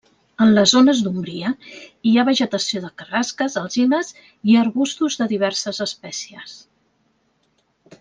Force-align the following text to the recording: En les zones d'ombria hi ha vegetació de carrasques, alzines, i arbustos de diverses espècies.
En 0.43 0.53
les 0.53 0.71
zones 0.75 1.01
d'ombria 1.07 1.51
hi 2.11 2.13
ha 2.21 2.25
vegetació 2.31 2.81
de 2.87 2.91
carrasques, 3.03 3.59
alzines, 3.63 4.11
i 4.55 4.59
arbustos 4.65 5.23
de 5.23 5.31
diverses 5.37 5.87
espècies. 5.91 6.61